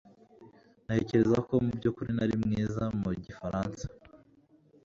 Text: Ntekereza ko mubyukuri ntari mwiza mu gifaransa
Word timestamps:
Ntekereza 0.85 1.37
ko 1.47 1.53
mubyukuri 1.65 2.09
ntari 2.15 2.35
mwiza 2.43 2.83
mu 3.01 3.11
gifaransa 3.25 3.85